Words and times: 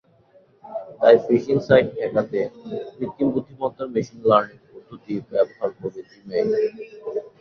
তাই 0.99 1.15
phishing 1.25 1.57
site 1.67 1.87
ঠেকাতে 1.95 2.39
কৃত্রিম 2.91 3.27
বুদ্ধিমত্তার 3.33 3.87
মেশিন 3.95 4.19
লার্নিং 4.29 4.59
পদ্ধতি 4.71 5.13
ব্যবহার 5.29 5.69
করবে 5.77 6.01
জিমেইল। 6.09 6.49